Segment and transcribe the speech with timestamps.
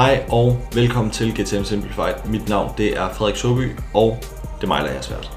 [0.00, 2.14] Hej og velkommen til GTM Simplified.
[2.26, 4.18] Mit navn det er Frederik Soby, og
[4.56, 5.30] det er mig, der er svært.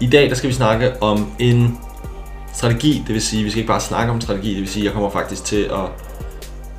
[0.00, 1.78] I dag der skal vi snakke om en
[2.54, 4.92] strategi, det vil sige, vi skal ikke bare snakke om strategi, det vil sige, jeg
[4.92, 5.90] kommer faktisk til at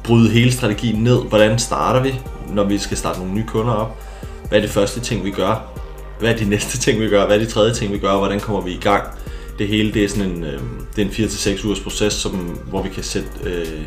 [0.04, 1.24] bryde hele strategien ned.
[1.24, 2.16] Hvordan starter vi,
[2.54, 4.04] når vi skal starte nogle nye kunder op?
[4.50, 5.82] Hvad er det første ting, vi gør?
[6.20, 7.26] Hvad er de næste ting, vi gør?
[7.26, 8.18] Hvad er de tredje ting, vi gør?
[8.18, 9.04] Hvordan kommer vi i gang?
[9.60, 10.60] Det hele det er sådan en, øh,
[10.96, 12.32] det er en 4-6 ugers proces, som,
[12.70, 13.82] hvor vi kan sætte øh,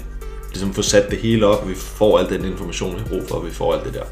[0.50, 3.22] ligesom få sat det hele op, og vi får al den information, vi har brug
[3.28, 4.04] for, og vi får alt det der.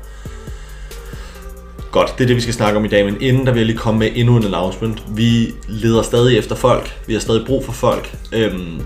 [1.93, 3.67] Godt, det er det, vi skal snakke om i dag, men inden der vil jeg
[3.67, 5.03] lige komme med endnu en announcement.
[5.09, 8.81] Vi leder stadig efter folk, vi har stadig brug for folk, øhm,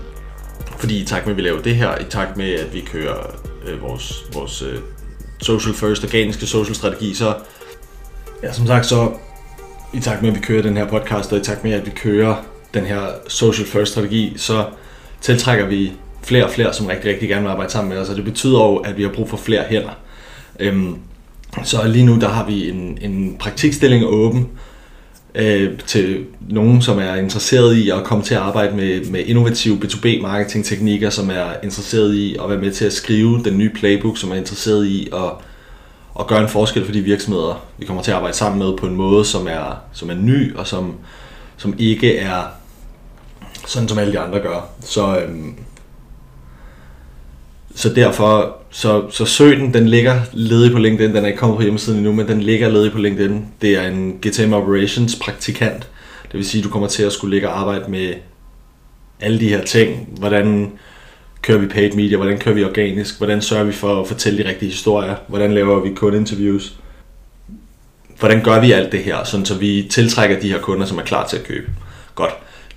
[0.77, 3.35] fordi i takt med, at vi laver det her, i takt med, at vi kører
[3.67, 4.77] øh, vores, vores øh,
[5.41, 7.35] social first, organiske social strategi, så
[8.43, 9.11] ja, som sagt, så
[9.93, 11.91] i takt med, at vi kører den her podcast, og i takt med, at vi
[11.91, 12.35] kører
[12.73, 14.65] den her social first strategi, så
[15.21, 15.93] tiltrækker vi
[16.23, 18.59] flere og flere, som rigtig, rigtig gerne vil arbejde sammen med os, og det betyder
[18.59, 19.97] jo, at vi har brug for flere hænder.
[20.59, 20.95] Øhm,
[21.63, 24.47] så lige nu der har vi en, en praktikstilling åben
[25.35, 29.77] øh, til nogen, som er interesseret i at komme til at arbejde med, med innovative
[29.77, 33.69] B2B marketing teknikker, som er interesseret i at være med til at skrive den nye
[33.69, 35.31] playbook, som er interesseret i at,
[36.19, 38.85] at gøre en forskel for de virksomheder, vi kommer til at arbejde sammen med på
[38.85, 40.93] en måde, som er, som er ny og som,
[41.57, 42.43] som ikke er
[43.67, 44.69] sådan, som alle de andre gør.
[44.81, 45.55] Så, øhm,
[47.75, 51.57] så derfor, så, så søg den, den ligger ledig på LinkedIn, den er ikke kommet
[51.57, 53.45] på hjemmesiden endnu, men den ligger ledig på LinkedIn.
[53.61, 55.89] Det er en GTM Operations praktikant,
[56.23, 58.13] det vil sige, at du kommer til at skulle ligge og arbejde med
[59.19, 60.07] alle de her ting.
[60.19, 60.71] Hvordan
[61.41, 64.49] kører vi paid media, hvordan kører vi organisk, hvordan sørger vi for at fortælle de
[64.49, 66.73] rigtige historier, hvordan laver vi kundeinterviews,
[68.19, 71.03] hvordan gør vi alt det her, sådan så vi tiltrækker de her kunder, som er
[71.03, 71.71] klar til at købe.
[72.15, 72.33] Godt.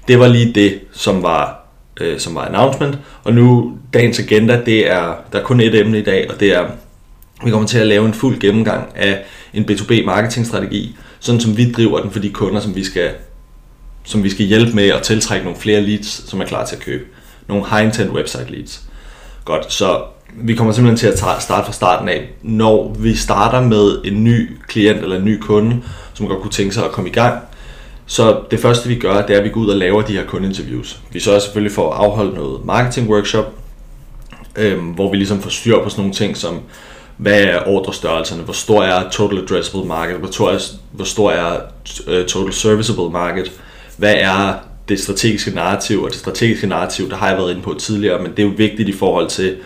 [0.08, 1.63] Det var lige det, som var
[2.00, 2.98] øh, som var announcement.
[3.24, 6.56] Og nu dagens agenda, det er, der er kun et emne i dag, og det
[6.56, 6.66] er,
[7.44, 9.22] vi kommer til at lave en fuld gennemgang af
[9.54, 13.10] en B2B marketingstrategi, sådan som vi driver den for de kunder, som vi skal,
[14.04, 16.82] som vi skal hjælpe med at tiltrække nogle flere leads, som er klar til at
[16.82, 17.04] købe.
[17.48, 18.82] Nogle high intent website leads.
[19.44, 20.02] Godt, så
[20.36, 22.30] vi kommer simpelthen til at starte fra starten af.
[22.42, 25.82] Når vi starter med en ny klient eller en ny kunde,
[26.14, 27.38] som godt kunne tænke sig at komme i gang,
[28.06, 30.26] så det første vi gør, det er, at vi går ud og laver de her
[30.26, 30.98] kundeinterviews.
[31.12, 33.54] Vi sørger selvfølgelig for at afholde noget marketing workshop,
[34.56, 36.60] øhm, hvor vi ligesom får styr på sådan nogle ting som,
[37.16, 40.58] hvad er ordrestørrelserne, hvor stor er total addressable market, hvor stor er,
[40.92, 41.60] hvor stor er
[42.06, 43.52] øh, total serviceable market,
[43.96, 44.54] hvad er
[44.88, 48.30] det strategiske narrativ, og det strategiske narrativ, der har jeg været inde på tidligere, men
[48.30, 49.56] det er jo vigtigt i forhold til,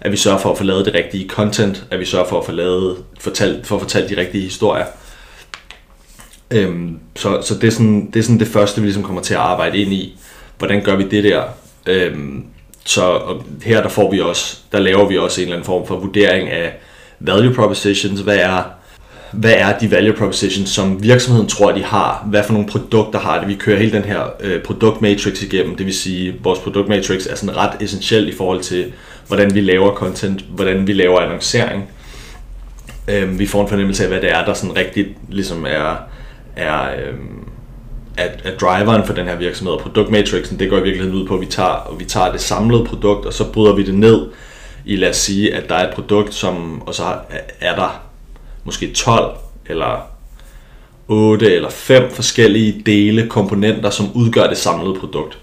[0.00, 2.46] at vi sørger for at få lavet det rigtige content, at vi sørger for at
[2.46, 4.84] få lavet, fortalt, for at fortælle de rigtige historier,
[6.50, 9.34] Øhm, så så det, er sådan, det er sådan det første, vi ligesom kommer til
[9.34, 10.18] at arbejde ind i.
[10.58, 11.42] Hvordan gør vi det der?
[11.86, 12.44] Øhm,
[12.84, 15.86] så og her der får vi også, der laver vi også en eller anden form
[15.86, 16.72] for vurdering af
[17.20, 18.20] value propositions.
[18.20, 18.62] Hvad er,
[19.32, 22.26] hvad er de value propositions, som virksomheden tror, de har?
[22.30, 23.48] Hvad for nogle produkter har det?
[23.48, 25.76] Vi kører hele den her øh, produktmatrix igennem.
[25.76, 28.92] Det vil sige, vores produktmatrix er sådan ret essentiel i forhold til,
[29.26, 31.88] hvordan vi laver content, hvordan vi laver annoncering.
[33.08, 35.96] Øhm, vi får en fornemmelse af, hvad det er, der sådan rigtigt ligesom er
[36.56, 37.14] er, øh,
[38.16, 41.34] at, at driveren for den her virksomhed, og produktmatrixen, det går i virkeligheden ud på,
[41.34, 44.26] at vi tager, vi tager det samlede produkt, og så bryder vi det ned
[44.84, 47.02] i, lad os sige, at der er et produkt, som, og så
[47.60, 48.02] er der
[48.64, 50.10] måske 12 eller
[51.08, 55.38] 8 eller 5 forskellige dele, komponenter, som udgør det samlede produkt.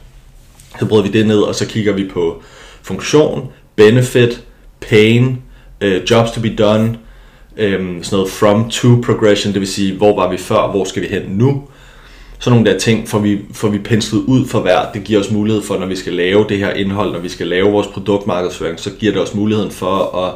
[0.79, 2.44] Så bryder vi det ned, og så kigger vi på
[2.81, 4.44] funktion, benefit,
[4.81, 5.41] pain,
[5.81, 6.97] øh, jobs to be done,
[7.57, 11.01] øhm, sådan noget from to progression, det vil sige, hvor var vi før, hvor skal
[11.01, 11.63] vi hen nu.
[12.40, 14.91] Sådan nogle der ting får vi, får vi penslet ud for hver.
[14.94, 17.47] Det giver os mulighed for, når vi skal lave det her indhold, når vi skal
[17.47, 20.34] lave vores produktmarkedsføring, så giver det os muligheden for at,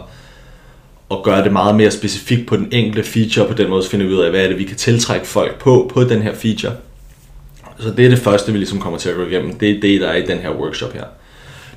[1.11, 4.13] at gøre det meget mere specifikt på den enkelte feature, på den måde finder vi
[4.13, 6.73] ud af, hvad er det, vi kan tiltrække folk på, på den her feature.
[7.79, 9.53] Så det er det første, vi ligesom kommer til at gå igennem.
[9.53, 11.03] Det er det, der er i den her workshop her.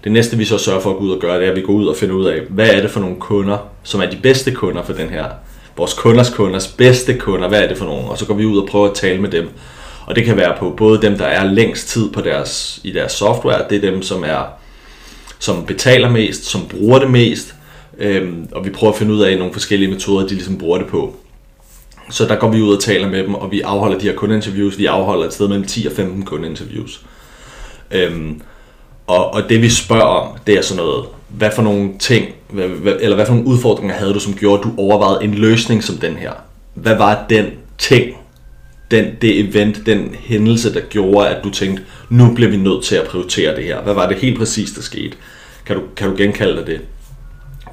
[0.05, 1.62] Det næste, vi så sørger for at gå ud og gøre, det er, at vi
[1.62, 4.17] går ud og finder ud af, hvad er det for nogle kunder, som er de
[4.23, 5.25] bedste kunder for den her,
[5.77, 8.59] vores kunders kunders bedste kunder, hvad er det for nogle, og så går vi ud
[8.59, 9.49] og prøver at tale med dem.
[10.06, 13.12] Og det kan være på både dem, der er længst tid på deres, i deres
[13.12, 14.43] software, det er dem, som er
[15.39, 17.55] som betaler mest, som bruger det mest,
[17.99, 20.87] øhm, og vi prøver at finde ud af nogle forskellige metoder, de ligesom bruger det
[20.87, 21.17] på.
[22.11, 24.79] Så der går vi ud og taler med dem, og vi afholder de her kundeinterviews.
[24.79, 27.01] Vi afholder et sted mellem 10 og 15 kundeinterviews.
[27.91, 28.41] Øhm,
[29.06, 32.69] og, og det vi spørger om, det er sådan noget, hvad for nogle ting, hvad,
[32.69, 35.85] hvad, eller hvad for nogle udfordringer havde du, som gjorde, at du overvejede en løsning
[35.85, 36.33] som den her?
[36.75, 37.47] Hvad var den
[37.79, 38.17] ting,
[38.91, 42.97] den, det event, den hændelse, der gjorde, at du tænkte, nu bliver vi nødt til
[42.97, 43.83] at prioritere det her?
[43.83, 45.17] Hvad var det helt præcis, der skete?
[45.67, 46.81] Kan du, kan du genkalde dig det?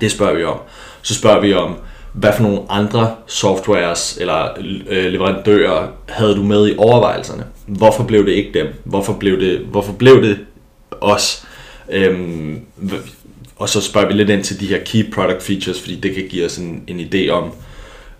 [0.01, 0.57] Det spørger vi om.
[1.01, 1.75] Så spørger vi om,
[2.13, 4.47] hvad for nogle andre softwares eller
[4.89, 7.43] øh, leverandører havde du med i overvejelserne?
[7.65, 8.67] Hvorfor blev det ikke dem?
[8.83, 10.37] Hvorfor blev det, hvorfor blev det
[11.01, 11.47] os?
[11.89, 12.59] Øhm,
[13.55, 16.27] og så spørger vi lidt ind til de her key product features, fordi det kan
[16.29, 17.51] give os en, en idé om,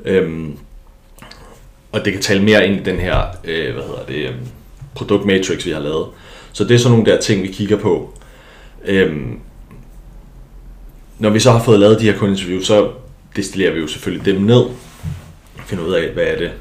[0.06, 0.58] øhm,
[1.92, 4.36] og det kan tale mere ind i den her, øh, hvad hedder det, øh,
[4.96, 6.08] produkt matrix, vi har lavet.
[6.54, 8.18] Så det er sådan nogle der ting, vi kigger på.
[8.86, 9.40] Øhm,
[11.20, 12.90] når vi så har fået lavet de her kundeinterviews, så
[13.36, 14.64] destillerer vi jo selvfølgelig dem ned,
[15.66, 16.52] finder ud af, hvad er det,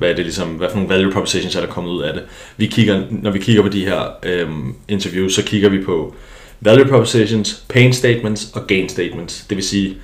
[0.00, 2.22] hvad er det ligesom, hvad for nogle value propositions er der kommet ud af det.
[2.56, 6.14] Vi kigger, når vi kigger på de her øhm, interviews, så kigger vi på
[6.60, 9.44] value propositions, pain statements og gain statements.
[9.48, 9.96] Det vil sige,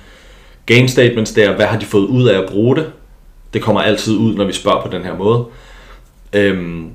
[0.65, 2.91] gain statements der, hvad har de fået ud af at bruge det?
[3.53, 5.45] Det kommer altid ud, når vi spørger på den her måde.
[6.33, 6.89] Øhm,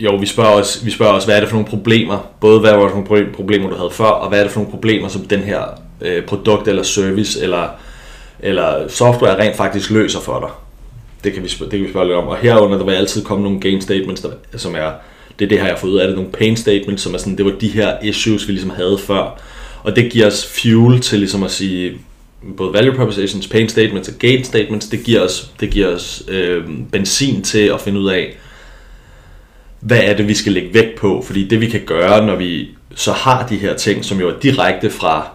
[0.00, 2.72] jo, vi spørger, også, vi spørger også, hvad er det for nogle problemer, både hvad
[2.72, 5.08] var det for nogle problemer, du havde før, og hvad er det for nogle problemer,
[5.08, 5.62] som den her
[6.00, 7.68] øh, produkt eller service eller,
[8.40, 10.67] eller software rent faktisk løser for dig.
[11.24, 12.28] Det kan vi, det kan vi spørge lidt om.
[12.28, 14.90] Og herunder, der vil altid komme nogle gain statements, der, som er,
[15.38, 17.18] det er det her, jeg har fået ud af det, nogle pain statements, som er
[17.18, 19.40] sådan, det var de her issues, vi ligesom havde før.
[19.82, 21.98] Og det giver os fuel til ligesom at sige,
[22.56, 26.64] både value propositions, pain statements og gain statements, det giver os, det giver os øh,
[26.92, 28.36] benzin til at finde ud af,
[29.80, 31.22] hvad er det, vi skal lægge vægt på?
[31.26, 34.38] Fordi det vi kan gøre, når vi så har de her ting, som jo er
[34.42, 35.28] direkte fra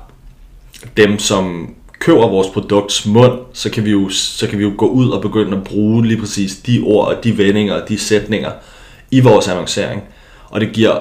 [0.98, 4.88] dem, som køber vores produkts mund, så kan, vi jo, så kan vi jo gå
[4.88, 8.52] ud og begynde at bruge lige præcis de ord og de vendinger og de sætninger
[9.12, 10.04] i vores annoncering.
[10.50, 11.00] Og det giver,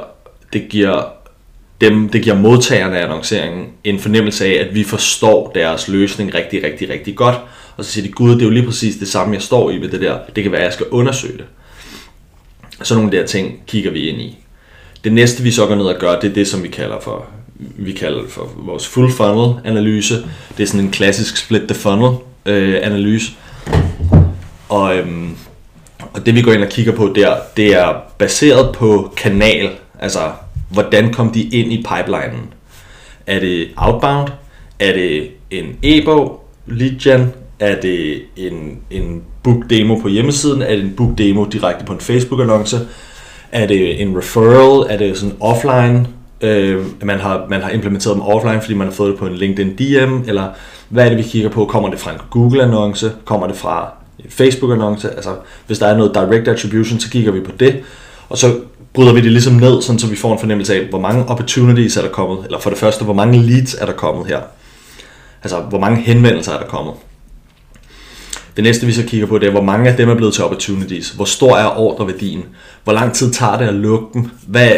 [0.53, 1.03] det giver
[1.81, 6.65] dem, det giver modtagerne af annonceringen en fornemmelse af, at vi forstår deres løsning rigtig,
[6.65, 7.37] rigtig, rigtig godt.
[7.77, 9.79] Og så siger de, gud, det er jo lige præcis det samme, jeg står i
[9.79, 10.19] med det der.
[10.37, 11.45] Det kan være, at jeg skal undersøge det.
[12.83, 14.39] Så nogle der ting kigger vi ind i.
[15.05, 17.27] Det næste, vi så går ned og gør, det er det, som vi kalder for,
[17.77, 20.15] vi kalder for vores full funnel analyse.
[20.57, 22.17] Det er sådan en klassisk split the funnel
[22.47, 23.33] øh, analyse.
[24.69, 25.37] Og, øhm,
[26.13, 29.71] og det vi går ind og kigger på der, det er baseret på kanal.
[30.01, 30.31] Altså,
[30.71, 32.53] hvordan kom de ind i pipelinen?
[33.27, 34.29] Er det outbound?
[34.79, 36.45] Er det en e-bog?
[36.67, 37.33] Lead gen?
[37.61, 40.63] Er det en, en book demo på hjemmesiden?
[40.63, 42.77] Er det en book demo direkte på en Facebook-annonce?
[43.53, 44.87] Er det en referral?
[44.91, 46.07] Er det sådan offline?
[46.43, 49.35] Øh, man, har, man har implementeret dem offline, fordi man har fået det på en
[49.35, 50.29] LinkedIn DM?
[50.29, 50.49] Eller
[50.89, 51.65] hvad er det, vi kigger på?
[51.65, 53.11] Kommer det fra en Google-annonce?
[53.25, 55.09] Kommer det fra en Facebook-annonce?
[55.09, 55.31] Altså,
[55.67, 57.81] hvis der er noget direct attribution, så kigger vi på det.
[58.29, 58.55] Og så
[58.93, 61.97] bryder vi det ligesom ned, sådan så vi får en fornemmelse af, hvor mange opportunities
[61.97, 62.39] er der kommet.
[62.45, 64.41] Eller for det første, hvor mange leads er der kommet her.
[65.43, 66.95] Altså, hvor mange henvendelser er der kommet.
[68.57, 70.45] Det næste vi så kigger på, det er, hvor mange af dem er blevet til
[70.45, 71.11] opportunities.
[71.11, 72.45] Hvor stor er ordreværdien?
[72.85, 74.31] Hvor lang tid tager det at lukke dem?
[74.47, 74.73] Hvad,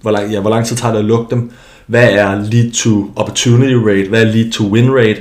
[0.00, 1.50] hvor, lang, ja, hvor lang tid tager det at lukke dem?
[1.86, 4.08] Hvad er lead to opportunity rate?
[4.08, 5.20] Hvad er lead to win rate?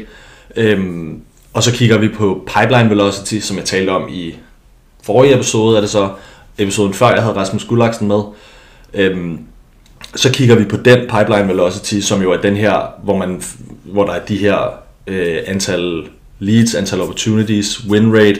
[0.56, 1.21] Øhm,
[1.53, 4.35] og så kigger vi på pipeline velocity, som jeg talte om i
[5.03, 6.09] forrige episode, er det så
[6.57, 8.21] episoden før, jeg havde Rasmus Gullaksen med.
[8.94, 9.39] Øhm,
[10.15, 13.42] så kigger vi på den pipeline velocity, som jo er den her, hvor, man,
[13.83, 14.57] hvor der er de her
[15.07, 16.04] øh, antal
[16.40, 18.40] leads, antal opportunities, win rate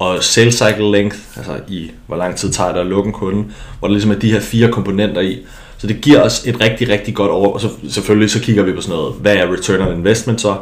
[0.00, 3.44] og sales cycle length, altså i hvor lang tid tager det at lukke en kunde,
[3.78, 5.38] hvor der ligesom er de her fire komponenter i.
[5.78, 8.72] Så det giver os et rigtig, rigtig godt over, og så selvfølgelig så kigger vi
[8.72, 10.56] på sådan noget, hvad er return on investment så,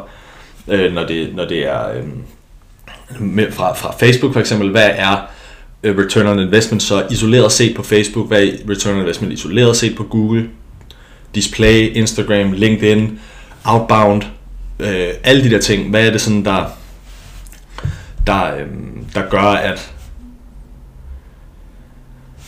[0.67, 2.03] øh, når, det, når det er øh,
[3.19, 5.17] med, fra, fra Facebook for eksempel, hvad er
[5.83, 7.07] øh, return on investment så?
[7.11, 9.33] Isoleret set på Facebook, hvad er return on investment?
[9.33, 10.49] Isoleret set på Google,
[11.35, 13.19] display, Instagram, LinkedIn,
[13.65, 14.21] outbound,
[14.79, 16.65] øh, alle de der ting, hvad er det sådan, der,
[18.27, 18.67] der, øh,
[19.13, 19.93] der gør, at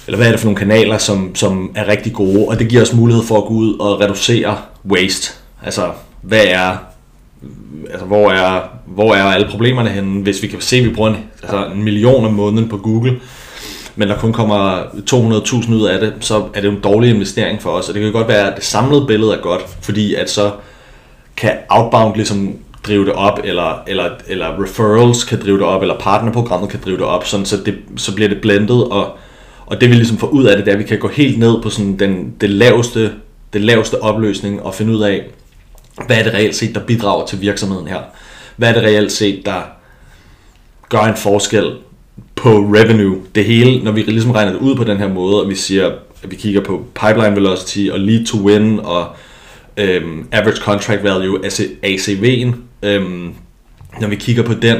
[0.08, 2.82] eller hvad er det for nogle kanaler, som, som er rigtig gode, og det giver
[2.82, 5.34] os mulighed for at gå ud og reducere waste.
[5.63, 5.91] Altså,
[6.22, 6.77] hvad er,
[7.89, 11.10] altså hvor er, hvor er alle problemerne henne, hvis vi kan se, at vi bruger
[11.10, 13.20] en, altså en million om måneden på Google,
[13.96, 17.62] men der kun kommer 200.000 ud af det, så er det jo en dårlig investering
[17.62, 20.30] for os, og det kan godt være, at det samlede billede er godt, fordi at
[20.30, 20.51] så
[21.38, 22.56] kan outbound ligesom
[22.88, 26.98] drive det op, eller, eller, eller referrals kan drive det op, eller partnerprogrammet kan drive
[26.98, 29.18] det op, sådan, så, det, så bliver det blendet, og,
[29.66, 31.40] og det vi ligesom får ud af det, det er, at vi kan gå helt
[31.40, 33.12] ned på sådan den, det, laveste,
[33.54, 35.24] det laveste opløsning, og finde ud af,
[36.06, 38.00] hvad er det reelt set, der bidrager til virksomheden her?
[38.56, 39.62] Hvad er det reelt set, der
[40.90, 41.72] gør en forskel
[42.36, 43.18] på revenue?
[43.36, 45.92] Det hele, når vi ligesom regner det ud på den her måde, og vi siger,
[46.24, 49.08] at vi kigger på pipeline velocity og lead to win og
[49.78, 51.40] øhm, average contract value,
[51.86, 53.34] ACV'en, øhm,
[54.00, 54.78] når vi kigger på den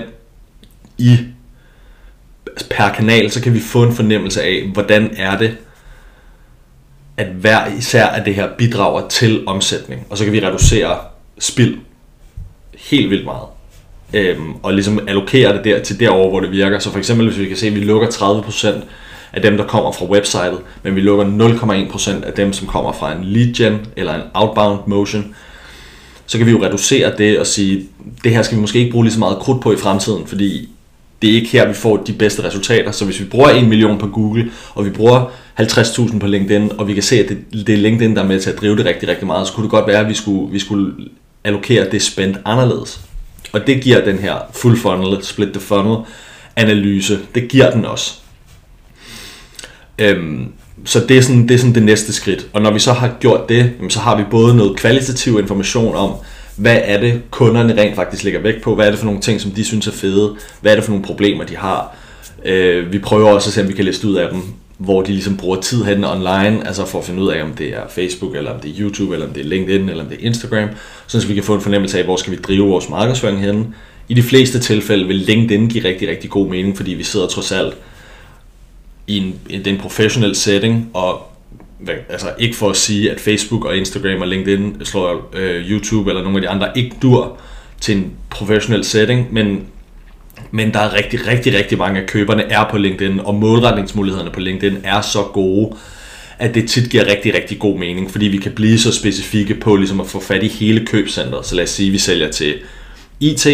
[0.98, 1.18] i
[2.70, 5.58] per kanal, så kan vi få en fornemmelse af, hvordan er det,
[7.18, 10.06] at hver især af det her bidrager til omsætning.
[10.10, 10.98] Og så kan vi reducere
[11.40, 11.78] spild.
[12.78, 13.48] Helt vildt meget.
[14.14, 16.80] Øhm, og ligesom allokere det der til derover, hvor det virker.
[16.80, 18.68] Så for eksempel, hvis vi kan se, at vi lukker 30%
[19.34, 23.12] af dem, der kommer fra websitet, men vi lukker 0,1% af dem, som kommer fra
[23.16, 25.36] en lead gen eller en outbound motion,
[26.32, 27.88] så kan vi jo reducere det og sige,
[28.24, 30.70] det her skal vi måske ikke bruge lige så meget krudt på i fremtiden, fordi
[31.22, 32.92] det er ikke her, vi får de bedste resultater.
[32.92, 35.26] Så hvis vi bruger 1 million på Google, og vi bruger
[35.60, 38.40] 50.000 på LinkedIn, og vi kan se, at det, det er LinkedIn, der er med
[38.40, 40.52] til at drive det rigtig, rigtig meget, så kunne det godt være, at vi skulle,
[40.52, 40.94] vi skulle
[41.44, 43.02] allokere det spændt anderledes.
[43.52, 45.98] Og det giver den her full funnel, split the funnel
[46.56, 48.14] analyse, det giver den også.
[50.00, 50.52] Øhm,
[50.86, 52.48] så det er, sådan, det er sådan det næste skridt.
[52.54, 56.12] Og når vi så har gjort det, så har vi både noget kvalitativ information om,
[56.56, 59.42] hvad er det, kunderne rent faktisk lægger vægt på, hvad er det for nogle ting,
[59.42, 61.96] som de synes er fede, hvad er det for nogle problemer, de har.
[62.46, 64.42] Øh, vi prøver også at se, om vi kan liste ud af dem,
[64.78, 67.68] hvor de ligesom bruger tid hen online, altså for at finde ud af, om det
[67.68, 70.18] er Facebook, eller om det er YouTube, eller om det er LinkedIn, eller om det
[70.22, 70.70] er Instagram,
[71.08, 73.76] så vi kan få en fornemmelse af, hvor skal vi drive vores markedsføring hen.
[74.10, 77.52] I de fleste tilfælde vil LinkedIn give rigtig, rigtig god mening, fordi vi sidder trods
[77.52, 77.74] alt
[79.08, 81.32] i en, i en professionel setting, og
[82.10, 86.24] altså ikke for at sige, at Facebook og Instagram og LinkedIn slår øh, YouTube eller
[86.24, 87.38] nogle af de andre ikke dur
[87.82, 89.64] til en professionel setting, men,
[90.52, 94.40] men der er rigtig, rigtig, rigtig mange af køberne er på LinkedIn, og målretningsmulighederne på
[94.40, 95.76] LinkedIn er så gode,
[96.40, 99.76] at det tit giver rigtig, rigtig god mening, fordi vi kan blive så specifikke på
[99.76, 101.46] ligesom at få fat i hele købscentret.
[101.46, 102.56] Så lad os sige, at vi sælger til
[103.20, 103.48] IT,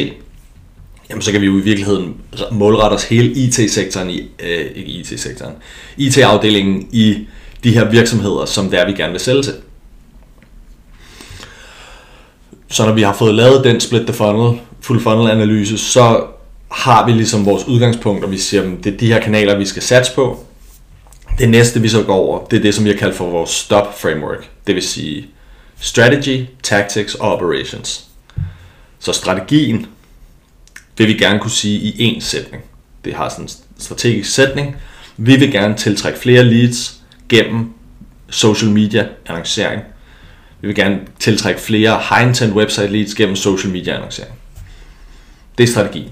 [1.09, 4.91] jamen så kan vi jo i virkeligheden altså, målrette os hele IT-sektoren i, øh, ikke
[4.91, 5.53] IT-sektoren,
[5.97, 7.27] IT-afdelingen i
[7.63, 9.53] de her virksomheder, som det er, vi gerne vil sælge til.
[12.69, 16.23] Så når vi har fået lavet den split the funnel, full funnel analyse, så
[16.71, 19.65] har vi ligesom vores udgangspunkt, og vi siger, at det er de her kanaler, vi
[19.65, 20.43] skal satse på.
[21.39, 23.49] Det næste, vi så går over, det er det, som vi har kaldt for vores
[23.49, 24.49] STOP framework.
[24.67, 25.25] Det vil sige
[25.79, 28.03] strategy, tactics og operations.
[28.99, 29.87] Så strategien
[30.97, 32.63] vil vi gerne kunne sige i én sætning.
[33.05, 34.75] Det har sådan en strategisk sætning.
[35.17, 37.73] Vi vil gerne tiltrække flere leads gennem
[38.29, 39.81] social media annoncering.
[40.61, 44.33] Vi vil gerne tiltrække flere high intent website leads gennem social media annoncering.
[45.57, 46.09] Det er strategien.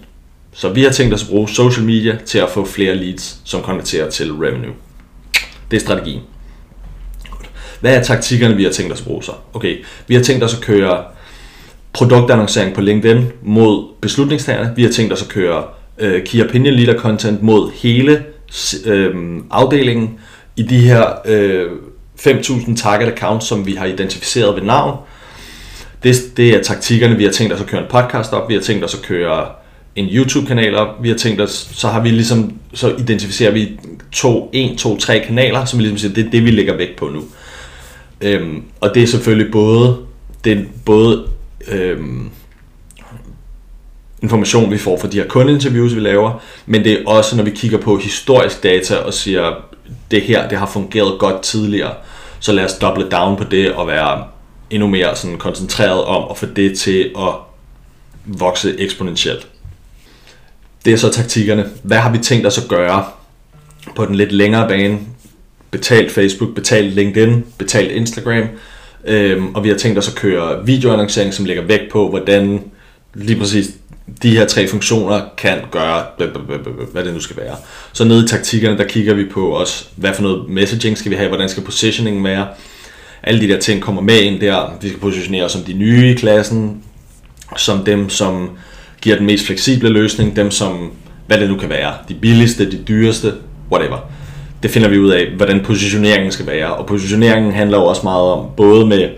[0.54, 3.62] Så vi har tænkt os at bruge social media til at få flere leads, som
[3.62, 4.74] konverterer til revenue.
[5.72, 6.22] Det er strategien.
[7.80, 9.32] Hvad er taktikkerne, vi har tænkt os at bruge så?
[9.54, 11.04] Okay, vi har tænkt os at køre
[11.96, 14.74] produktannoncering på LinkedIn mod beslutningstagerne.
[14.76, 15.64] Vi har tænkt os at køre
[15.98, 18.24] øh, Key Opinion Leader content mod hele
[18.86, 19.16] øh,
[19.52, 20.10] afdelingen
[20.56, 21.72] i de her øh,
[22.20, 24.98] 5.000 target accounts, som vi har identificeret ved navn.
[26.04, 28.62] Det, det er taktikkerne, vi har tænkt os at køre en podcast op, vi har
[28.62, 29.46] tænkt os at køre
[29.96, 33.80] en YouTube-kanal op, vi har tænkt os, så har vi ligesom, så identificerer vi
[34.12, 36.96] to, en, to, tre kanaler, som vi ligesom siger, det er det, vi lægger vægt
[36.96, 37.24] på nu.
[38.22, 39.98] Øhm, og det er selvfølgelig både,
[40.44, 41.26] det er både
[41.68, 42.30] øhm,
[44.22, 47.52] information, vi får fra de her kundeinterviews, vi laver, men det er også, når vi
[47.52, 49.54] kigger på historisk data og siger,
[50.12, 51.94] det her, det har fungeret godt tidligere,
[52.40, 54.24] så lad os double down på det og være
[54.70, 57.34] endnu mere sådan koncentreret om at få det til at
[58.26, 59.48] vokse eksponentielt.
[60.86, 61.70] Det er så taktikkerne.
[61.84, 63.06] Hvad har vi tænkt os at gøre
[63.96, 65.00] på den lidt længere bane?
[65.72, 68.48] Betalt Facebook, betalt LinkedIn, betalt Instagram.
[69.08, 72.62] Øhm, og vi har tænkt os at køre videoannoncering, som lægger vægt på, hvordan
[73.14, 73.70] lige præcis
[74.24, 76.04] de her tre funktioner kan gøre,
[76.92, 77.56] hvad det nu skal være.
[77.94, 81.16] Så nede i taktikkerne, der kigger vi på også, hvad for noget messaging skal vi
[81.16, 82.48] have, hvordan skal positioningen være.
[83.24, 84.78] Alle de der ting kommer med ind der.
[84.82, 86.84] Vi skal positionere os som de nye i klassen,
[87.58, 88.50] som dem, som
[89.02, 90.92] giver den mest fleksible løsning, dem som,
[91.28, 93.34] hvad det nu kan være, de billigste, de dyreste,
[93.72, 94.12] whatever.
[94.66, 96.76] Det finder vi ud af, hvordan positioneringen skal være.
[96.76, 99.10] Og positioneringen handler jo også meget om, både med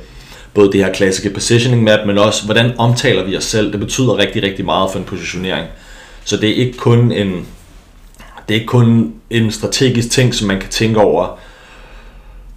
[0.54, 3.72] både det her klassiske positioning map, men også hvordan omtaler vi os selv.
[3.72, 5.68] Det betyder rigtig, rigtig meget for en positionering.
[6.24, 7.46] Så det er ikke kun en,
[8.48, 11.40] det er ikke kun en strategisk ting, som man kan tænke over,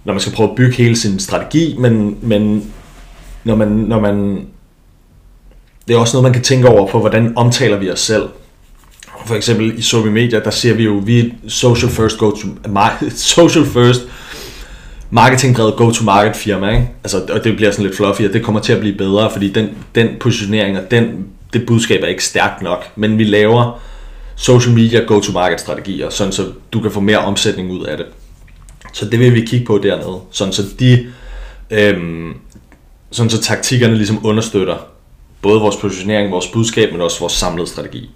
[0.03, 2.71] når man skal prøve at bygge hele sin strategi, men, men
[3.43, 4.45] når man, når man,
[5.87, 8.23] det er også noget, man kan tænke over på, hvordan omtaler vi os selv.
[9.25, 12.47] For eksempel i social media, der ser vi jo, vi er social first go to,
[13.15, 14.01] social first
[15.11, 16.89] marketingdrevet go-to-market firma, ikke?
[17.03, 19.51] Altså, og det bliver sådan lidt fluffy, og det kommer til at blive bedre, fordi
[19.51, 23.81] den, den positionering og den, det budskab er ikke stærkt nok, men vi laver
[24.35, 28.05] social media go-to-market strategier, sådan så du kan få mere omsætning ud af det.
[28.93, 31.07] Så det vil vi kigge på dernede, sådan så de,
[31.71, 32.33] øhm,
[33.11, 34.77] sådan så taktikkerne ligesom understøtter
[35.41, 38.09] både vores positionering, vores budskab, men også vores samlede strategi.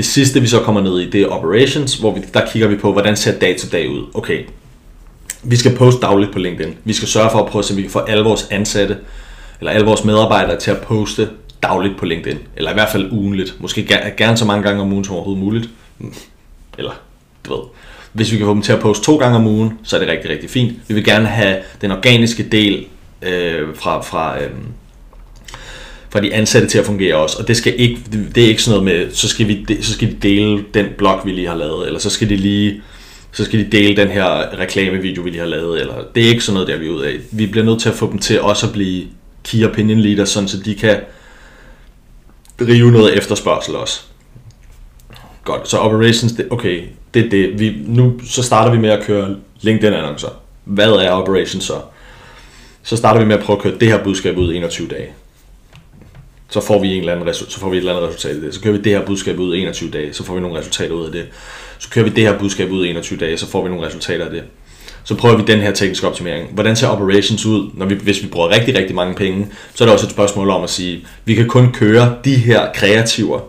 [0.00, 2.76] Det sidste vi så kommer ned i, det er operations, hvor vi, der kigger vi
[2.76, 4.06] på, hvordan ser dag til dag ud.
[4.14, 4.44] Okay,
[5.42, 6.74] vi skal poste dagligt på LinkedIn.
[6.84, 8.96] Vi skal sørge for at prøve, så vi kan få alle vores ansatte
[9.60, 11.28] eller alle vores medarbejdere til at poste
[11.62, 14.92] dagligt på LinkedIn, eller i hvert fald ugenligt, måske gerne, gerne så mange gange om
[14.92, 15.68] ugen som overhovedet muligt,
[16.78, 16.92] eller
[17.46, 17.62] du ved,
[18.12, 20.08] hvis vi kan få dem til at poste to gange om ugen, så er det
[20.08, 20.72] rigtig, rigtig fint.
[20.88, 22.86] Vi vil gerne have den organiske del
[23.22, 24.50] øh, fra, fra, øh,
[26.10, 27.36] fra de ansatte til at fungere også.
[27.38, 27.98] Og det skal ikke,
[28.34, 31.20] det er ikke sådan noget med, så skal, vi, så skal de dele den blog,
[31.24, 32.82] vi lige har lavet, eller så skal de lige
[33.32, 36.44] så skal de dele den her reklamevideo, vi lige har lavet, eller det er ikke
[36.44, 37.16] sådan noget, der vi er ud af.
[37.30, 39.06] Vi bliver nødt til at få dem til også at blive
[39.44, 40.96] key opinion leaders, sådan så de kan
[42.60, 44.00] drive noget efterspørgsel også.
[45.44, 46.82] Godt, så operations, det, okay,
[47.14, 47.60] det er det.
[47.60, 50.28] Vi, nu så starter vi med at køre LinkedIn-annoncer.
[50.64, 51.80] Hvad er operations så?
[52.82, 55.08] Så starter vi med at prøve at køre det her budskab ud i 21 dage.
[56.50, 58.54] Så får vi, en eller anden, så får vi et eller andet resultat af det.
[58.54, 60.94] Så kører vi det her budskab ud i 21 dage, så får vi nogle resultater
[60.94, 61.26] ud af det.
[61.78, 64.24] Så kører vi det her budskab ud i 21 dage, så får vi nogle resultater
[64.24, 64.42] af det.
[65.04, 66.48] Så prøver vi den her tekniske optimering.
[66.54, 69.46] Hvordan ser operations ud, når vi, hvis vi bruger rigtig, rigtig mange penge?
[69.74, 72.72] Så er det også et spørgsmål om at sige, vi kan kun køre de her
[72.74, 73.40] kreativer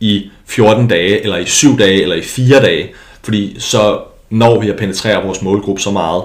[0.00, 4.00] i 14 dage, eller i 7 dage, eller i 4 dage, fordi så
[4.30, 6.22] når vi at penetrere vores målgruppe så meget,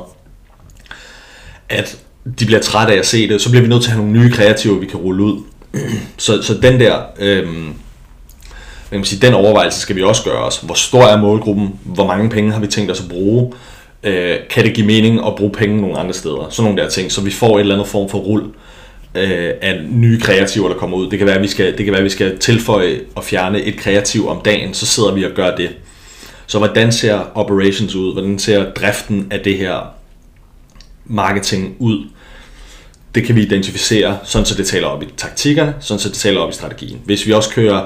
[1.70, 1.98] at
[2.40, 4.20] de bliver trætte af at se det, så bliver vi nødt til at have nogle
[4.20, 5.42] nye kreativer, vi kan rulle ud.
[6.18, 7.74] så, så den der, øhm,
[8.92, 10.58] man kan sige, den overvejelse skal vi også gøre os.
[10.58, 11.80] Hvor stor er målgruppen?
[11.84, 13.54] Hvor mange penge har vi tænkt os at bruge?
[14.04, 16.48] Øh, kan det give mening at bruge penge nogle andre steder?
[16.50, 18.44] Sådan nogle der ting, så vi får et eller andet form for rul
[19.16, 21.10] øh, af nye kreativer, der kommer ud.
[21.10, 23.62] Det kan, være, at vi skal, det kan være, at vi skal tilføje og fjerne
[23.62, 25.70] et kreativ om dagen, så sidder vi og gør det.
[26.48, 28.13] Så hvordan ser operations ud?
[28.13, 29.94] Hvordan ser driften af det her
[31.06, 32.06] marketing ud?
[33.15, 36.40] Det kan vi identificere, sådan så det taler op i taktikkerne, sådan så det taler
[36.40, 37.00] op i strategien.
[37.05, 37.85] Hvis vi også kører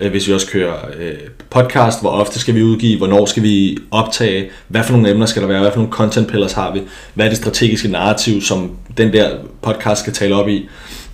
[0.00, 1.14] øh, hvis vi også kører øh,
[1.50, 5.42] podcast, hvor ofte skal vi udgive, hvornår skal vi optage, hvad for nogle emner skal
[5.42, 6.82] der være, hvad for nogle content pillars har vi,
[7.14, 9.30] hvad er det strategiske narrativ, som den der
[9.62, 10.68] podcast skal tale op i,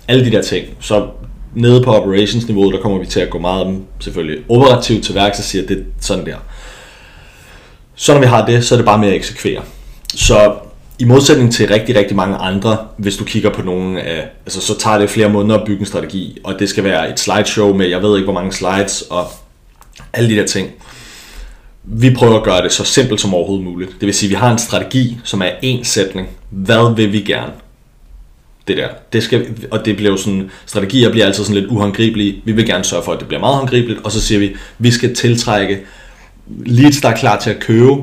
[0.07, 0.65] alle de der ting.
[0.79, 1.07] Så
[1.55, 5.43] nede på operations-niveauet, der kommer vi til at gå meget selvfølgelig operativt til værks og
[5.43, 6.37] siger, det er sådan der.
[7.95, 9.61] Så når vi har det, så er det bare med at eksekvere.
[10.15, 10.53] Så
[10.99, 14.79] i modsætning til rigtig, rigtig mange andre, hvis du kigger på nogen af, altså så
[14.79, 17.87] tager det flere måneder at bygge en strategi, og det skal være et slideshow med,
[17.87, 19.27] jeg ved ikke hvor mange slides, og
[20.13, 20.71] alle de der ting.
[21.83, 23.91] Vi prøver at gøre det så simpelt som overhovedet muligt.
[23.91, 26.27] Det vil sige, at vi har en strategi, som er en sætning.
[26.49, 27.51] Hvad vil vi gerne?
[28.67, 28.87] Det der.
[29.13, 32.41] Det skal, og det bliver jo sådan, strategier bliver altid sådan lidt uhåndgribelige.
[32.45, 34.91] Vi vil gerne sørge for, at det bliver meget håndgribeligt, og så siger vi, vi
[34.91, 35.79] skal tiltrække
[36.65, 37.93] leads, der er klar til at købe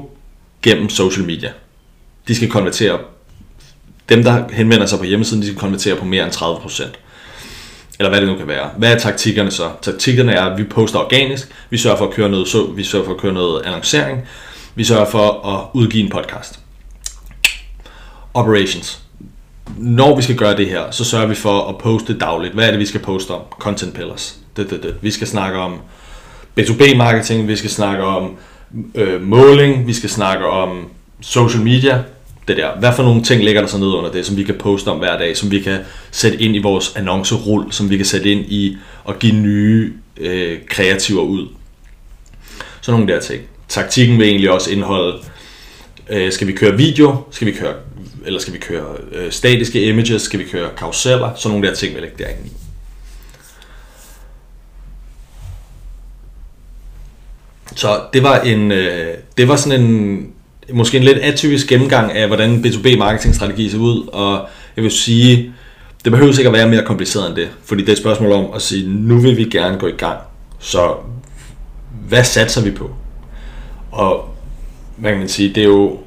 [0.62, 1.48] gennem social media
[2.28, 2.98] de skal konvertere,
[4.08, 6.82] dem der henvender sig på hjemmesiden, de skal konvertere på mere end 30%.
[7.98, 8.70] Eller hvad det nu kan være.
[8.76, 9.70] Hvad er taktikkerne så?
[9.82, 13.04] Taktikkerne er, at vi poster organisk, vi sørger for at køre noget, så, vi sørger
[13.04, 14.20] for at køre noget annoncering,
[14.74, 16.60] vi sørger for at udgive en podcast.
[18.34, 19.02] Operations.
[19.76, 22.54] Når vi skal gøre det her, så sørger vi for at poste dagligt.
[22.54, 23.40] Hvad er det, vi skal poste om?
[23.58, 24.36] Content pillars.
[24.56, 24.94] Det, det, det.
[25.02, 25.80] Vi skal snakke om
[26.60, 28.36] B2B marketing, vi skal snakke om
[28.94, 30.88] øh, måling, vi skal snakke om
[31.20, 32.02] social media,
[32.48, 32.78] det der.
[32.78, 34.98] Hvad for nogle ting ligger der så ned under det, som vi kan poste om
[34.98, 35.78] hver dag, som vi kan
[36.10, 38.76] sætte ind i vores annoncerul, som vi kan sætte ind i
[39.08, 41.48] at give nye øh, kreativer ud.
[42.80, 43.42] Så nogle der ting.
[43.68, 45.18] Taktikken vil egentlig også indeholde,
[46.08, 47.74] øh, skal vi køre video, skal vi køre,
[48.26, 51.94] eller skal vi køre øh, statiske images, skal vi køre karuseller, så nogle der ting
[51.94, 52.50] vil lægge derinde i.
[57.76, 60.32] Så det var en, øh, det var sådan en
[60.72, 65.52] måske en lidt atypisk gennemgang af, hvordan B2B marketingstrategi ser ud, og jeg vil sige,
[66.04, 68.46] det behøver ikke at være mere kompliceret end det, fordi det er et spørgsmål om
[68.54, 70.18] at sige, nu vil vi gerne gå i gang,
[70.58, 70.94] så
[72.08, 72.90] hvad satser vi på?
[73.90, 74.34] Og
[74.96, 75.98] hvad kan man sige, det er jo,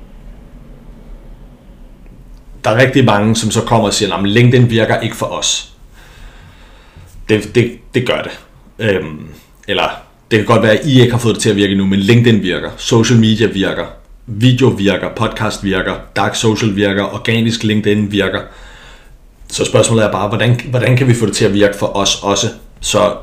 [2.63, 5.73] der er rigtig mange, som så kommer og siger, at LinkedIn virker ikke for os.
[7.29, 8.39] Det, det, det gør det.
[8.79, 9.27] Øhm,
[9.67, 9.89] eller
[10.31, 11.99] det kan godt være, at I ikke har fået det til at virke nu, men
[11.99, 13.85] LinkedIn virker, social media virker,
[14.39, 18.41] video virker, podcast virker, dark social virker, organisk LinkedIn virker.
[19.47, 22.23] Så spørgsmålet er bare, hvordan, hvordan kan vi få det til at virke for os
[22.23, 22.47] også?
[22.79, 23.13] Så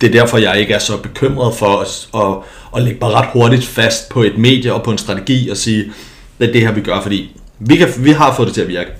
[0.00, 2.34] det er derfor, jeg ikke er så bekymret for os at,
[2.76, 5.92] at lægge bare ret hurtigt fast på et medie og på en strategi og sige,
[6.38, 8.68] det er det her, vi gør, fordi vi, kan, vi har fået det til at
[8.68, 8.90] virke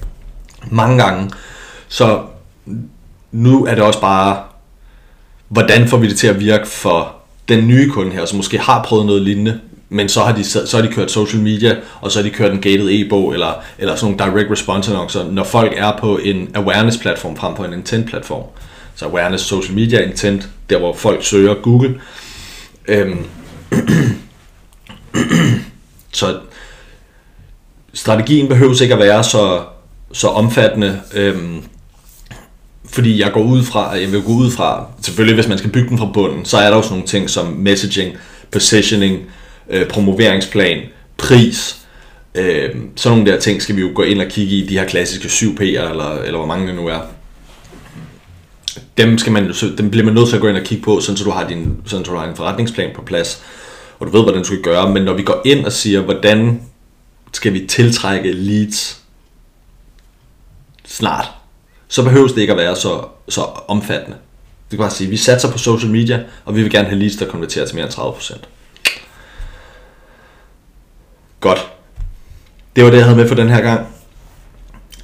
[0.70, 1.30] mange gange.
[1.88, 2.22] Så
[3.32, 4.42] nu er det også bare,
[5.48, 7.14] hvordan får vi det til at virke for
[7.48, 9.60] den nye kunde her, som måske har prøvet noget lignende,
[9.94, 12.52] men så har, de, så har de kørt social media, og så har de kørt
[12.52, 16.48] en gated e-bog, eller, eller sådan nogle direct response annoncer, når folk er på en
[16.54, 18.44] awareness platform frem for en intent platform.
[18.94, 22.00] Så awareness, social media, intent, der hvor folk søger Google.
[22.88, 23.26] Øhm.
[26.12, 26.38] så
[27.92, 29.62] strategien behøves ikke at være så,
[30.12, 31.00] så omfattende.
[31.14, 31.62] Øhm.
[32.84, 35.88] fordi jeg går ud fra, jeg vil gå ud fra, selvfølgelig hvis man skal bygge
[35.88, 38.16] den fra bunden, så er der jo sådan nogle ting som messaging,
[38.50, 39.22] positioning,
[39.70, 40.82] øh, promoveringsplan,
[41.16, 41.76] pris,
[42.34, 44.86] øh, sådan nogle der ting skal vi jo gå ind og kigge i, de her
[44.86, 47.00] klassiske 7P'er, eller, eller hvor mange det nu er.
[48.96, 51.16] Dem, skal man, dem bliver man nødt til at gå ind og kigge på, sådan
[51.16, 53.42] så du har din, sådan så du har en forretningsplan på plads,
[53.98, 56.62] og du ved, hvordan du skal gøre, men når vi går ind og siger, hvordan
[57.32, 59.00] skal vi tiltrække leads
[60.84, 61.26] snart,
[61.88, 64.16] så behøves det ikke at være så, så omfattende.
[64.70, 66.98] Det kan bare sige, at vi satser på social media, og vi vil gerne have
[66.98, 68.38] leads, der konverterer til mere end 30%.
[71.44, 71.68] Godt.
[72.76, 73.86] Det var det, jeg havde med for den her gang.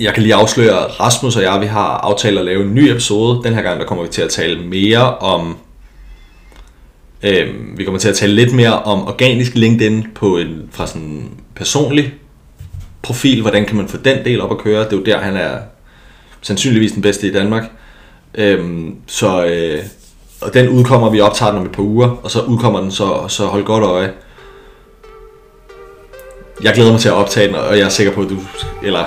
[0.00, 2.78] Jeg kan lige afsløre, at Rasmus og jeg vi har aftalt at lave en ny
[2.78, 3.42] episode.
[3.44, 5.56] Den her gang der kommer vi til at tale mere om...
[7.22, 11.02] Øh, vi kommer til at tale lidt mere om organisk LinkedIn på en, fra sådan
[11.02, 12.14] en personlig
[13.02, 13.40] profil.
[13.40, 14.84] Hvordan kan man få den del op at køre?
[14.84, 15.58] Det er jo der, han er
[16.40, 17.70] sandsynligvis den bedste i Danmark.
[18.34, 19.82] Øh, så øh,
[20.40, 23.28] og den udkommer, vi optager den om et par uger, og så udkommer den, så,
[23.28, 24.12] så hold godt øje.
[26.62, 28.38] Jeg glæder mig til at optage den, og jeg er sikker på, at du...
[28.82, 29.04] Eller,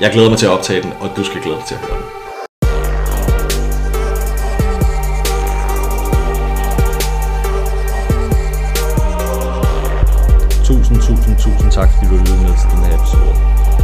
[0.00, 1.98] jeg glæder mig til at optage den, og du skal glæde dig til at høre
[2.00, 2.06] den.
[10.64, 13.32] Tusind, tusind, tusind tak, fordi du lyttede med til den her episode.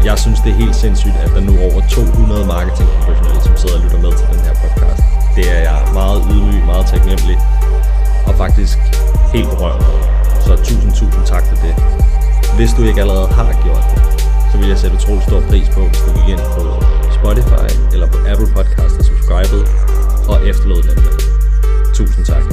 [0.09, 3.77] Jeg synes, det er helt sindssygt, at der nu er over 200 marketingprofessionelle, som sidder
[3.79, 5.03] og lytter med til den her podcast.
[5.37, 7.39] Det er jeg meget ydmyg, meget taknemmelig,
[8.29, 8.79] og faktisk
[9.35, 9.83] helt berørt.
[10.45, 11.75] Så tusind, tusind tak for det.
[12.57, 14.01] Hvis du ikke allerede har gjort det,
[14.53, 16.63] så vil jeg sætte utrolig stor pris på, hvis du gik ind på
[17.19, 19.65] Spotify eller på Apple Podcast og subscribede
[20.29, 21.15] og efterlod den med.
[21.95, 22.45] Tusind tak.